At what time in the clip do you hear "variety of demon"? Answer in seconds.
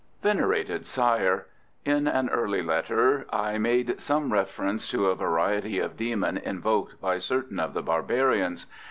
5.15-6.39